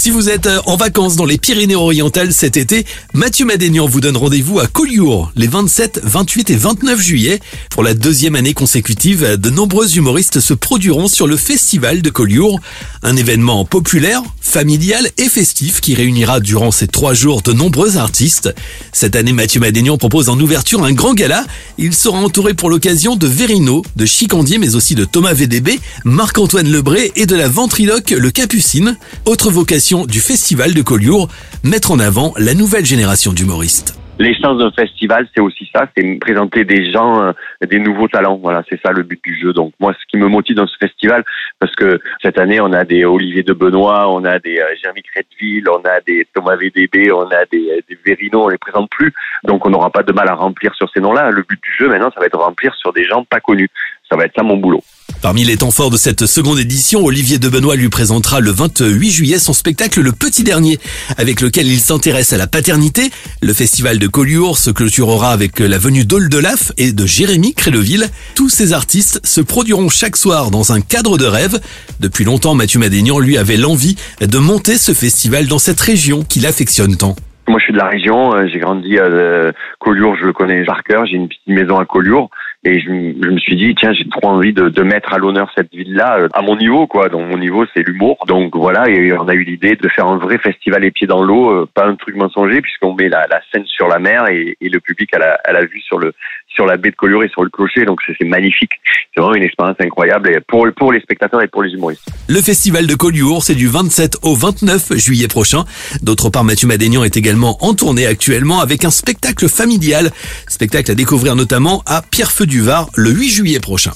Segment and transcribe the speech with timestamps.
[0.00, 4.16] Si vous êtes euh, en vacances dans les Pyrénées-Orientales cet été, Mathieu Madénian vous donne
[4.16, 7.38] rendez-vous à Collioure les 27, 28 et 29 juillet.
[7.68, 12.60] Pour la deuxième année consécutive, de nombreux humoristes se produiront sur le festival de Collioure,
[13.02, 18.54] un événement populaire, familial et festif qui réunira durant ces trois jours de nombreux artistes.
[18.92, 21.44] Cette année, Mathieu Madénian propose en ouverture un grand gala.
[21.76, 26.72] Il sera entouré pour l'occasion de Verino, de Chicandier mais aussi de Thomas VDB, Marc-Antoine
[26.72, 28.96] Lebré et de la ventriloque Le Capucine.
[29.26, 31.28] Autre vocation du Festival de Collioure,
[31.64, 33.98] mettre en avant la nouvelle génération d'humoristes.
[34.20, 37.32] L'essence d'un festival, c'est aussi ça, c'est présenter des gens, euh,
[37.66, 38.36] des nouveaux talents.
[38.36, 39.52] Voilà, c'est ça le but du jeu.
[39.52, 41.24] Donc moi, ce qui me motive dans ce festival,
[41.58, 45.02] parce que cette année, on a des Olivier de Benoît, on a des euh, Jérémy
[45.02, 48.90] Créteville, on a des Thomas VDB, on a des, euh, des Verino, on les présente
[48.90, 49.12] plus.
[49.42, 51.30] Donc on n'aura pas de mal à remplir sur ces noms-là.
[51.30, 53.70] Le but du jeu maintenant, ça va être remplir sur des gens pas connus.
[54.08, 54.82] Ça va être ça mon boulot.
[55.22, 59.10] Parmi les temps forts de cette seconde édition, Olivier de Benoît lui présentera le 28
[59.10, 60.78] juillet son spectacle Le Petit Dernier,
[61.18, 63.10] avec lequel il s'intéresse à la paternité.
[63.42, 68.06] Le festival de Collioure se clôturera avec la venue d'Oldelaf et de Jérémy Crédeville.
[68.34, 71.60] Tous ces artistes se produiront chaque soir dans un cadre de rêve.
[72.00, 76.46] Depuis longtemps, Mathieu Madénian lui avait l'envie de monter ce festival dans cette région qu'il
[76.46, 77.14] affectionne tant.
[77.50, 78.32] Moi, je suis de la région.
[78.32, 81.04] Euh, j'ai grandi à euh, Collioure, je le connais par cœur.
[81.04, 82.30] J'ai une petite maison à Collioure.
[82.62, 85.72] Et je, me suis dit, tiens, j'ai trop envie de, de mettre à l'honneur cette
[85.72, 87.08] ville-là euh, à mon niveau, quoi.
[87.08, 88.18] Donc mon niveau, c'est l'humour.
[88.26, 91.22] Donc voilà, et on a eu l'idée de faire un vrai festival les pieds dans
[91.22, 94.58] l'eau, euh, pas un truc mensonger, puisqu'on met la, la, scène sur la mer et,
[94.60, 96.12] et le public à la, à la vue sur le
[96.48, 97.86] sur la baie de Collioure et sur le clocher.
[97.86, 98.72] Donc c'est magnifique.
[99.14, 102.06] C'est vraiment une expérience incroyable pour pour les spectateurs et pour les humoristes.
[102.28, 105.64] Le festival de Collioure, c'est du 27 au 29 juillet prochain.
[106.02, 110.10] D'autre part, Mathieu Madénian est également en tournée actuellement avec un spectacle familial,
[110.46, 113.92] spectacle à découvrir notamment à Pierrefeu du Var le 8 juillet prochain.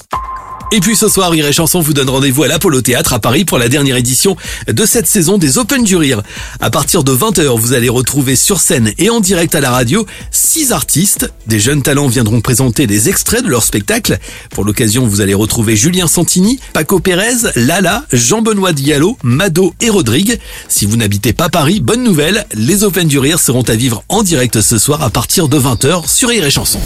[0.71, 3.59] Et puis ce soir, Rire Chanson vous donne rendez-vous à l'Apollo Théâtre à Paris pour
[3.59, 4.35] la dernière édition
[4.67, 6.23] de cette saison des Open du Rire.
[6.59, 10.05] À partir de 20h, vous allez retrouver sur scène et en direct à la radio
[10.31, 11.29] six artistes.
[11.47, 14.17] Des jeunes talents viendront présenter des extraits de leur spectacle.
[14.51, 20.39] Pour l'occasion, vous allez retrouver Julien Santini, Paco Pérez, Lala, Jean-Benoît Diallo, Mado et Rodrigue.
[20.69, 24.23] Si vous n'habitez pas Paris, bonne nouvelle, les Open du Rire seront à vivre en
[24.23, 26.79] direct ce soir à partir de 20h sur Rire chanson